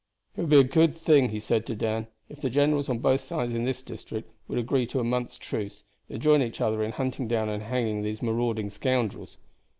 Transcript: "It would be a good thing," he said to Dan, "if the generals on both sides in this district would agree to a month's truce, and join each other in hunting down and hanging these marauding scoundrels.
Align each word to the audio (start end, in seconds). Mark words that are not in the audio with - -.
"It 0.35 0.41
would 0.41 0.49
be 0.49 0.59
a 0.59 0.63
good 0.63 0.95
thing," 0.95 1.29
he 1.29 1.39
said 1.39 1.67
to 1.67 1.75
Dan, 1.75 2.07
"if 2.27 2.41
the 2.41 2.49
generals 2.49 2.89
on 2.89 2.97
both 2.97 3.21
sides 3.21 3.53
in 3.53 3.65
this 3.65 3.83
district 3.83 4.31
would 4.47 4.57
agree 4.57 4.87
to 4.87 4.99
a 4.99 5.03
month's 5.03 5.37
truce, 5.37 5.83
and 6.09 6.19
join 6.19 6.41
each 6.41 6.59
other 6.59 6.83
in 6.83 6.93
hunting 6.93 7.27
down 7.27 7.49
and 7.49 7.61
hanging 7.61 8.01
these 8.01 8.19
marauding 8.23 8.71
scoundrels. 8.71 9.37